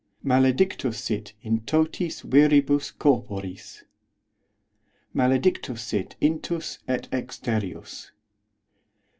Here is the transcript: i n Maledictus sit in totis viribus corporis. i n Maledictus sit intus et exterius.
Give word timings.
i 0.03 0.03
n 0.03 0.29
Maledictus 0.29 0.95
sit 0.99 1.33
in 1.43 1.59
totis 1.61 2.23
viribus 2.23 2.91
corporis. 2.91 3.83
i 3.83 3.83
n 3.83 3.85
Maledictus 5.19 5.77
sit 5.77 6.15
intus 6.19 6.79
et 6.87 7.07
exterius. 7.11 8.09